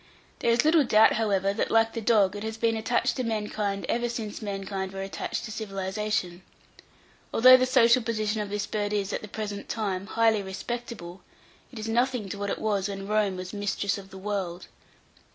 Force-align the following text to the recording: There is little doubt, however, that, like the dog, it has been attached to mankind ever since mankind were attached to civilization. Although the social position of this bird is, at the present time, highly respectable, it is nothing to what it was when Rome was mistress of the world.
There 0.39 0.49
is 0.49 0.65
little 0.65 0.83
doubt, 0.83 1.13
however, 1.13 1.53
that, 1.53 1.69
like 1.69 1.93
the 1.93 2.01
dog, 2.01 2.35
it 2.35 2.41
has 2.41 2.57
been 2.57 2.75
attached 2.75 3.17
to 3.17 3.23
mankind 3.23 3.85
ever 3.87 4.09
since 4.09 4.41
mankind 4.41 4.93
were 4.93 5.03
attached 5.03 5.45
to 5.45 5.51
civilization. 5.51 6.41
Although 7.31 7.55
the 7.57 7.67
social 7.67 8.01
position 8.01 8.41
of 8.41 8.49
this 8.49 8.65
bird 8.65 8.93
is, 8.93 9.13
at 9.13 9.21
the 9.21 9.27
present 9.27 9.69
time, 9.69 10.07
highly 10.07 10.41
respectable, 10.41 11.21
it 11.71 11.77
is 11.77 11.87
nothing 11.87 12.29
to 12.29 12.39
what 12.39 12.49
it 12.49 12.57
was 12.57 12.89
when 12.89 13.05
Rome 13.05 13.35
was 13.37 13.53
mistress 13.53 13.99
of 13.99 14.09
the 14.09 14.17
world. 14.17 14.65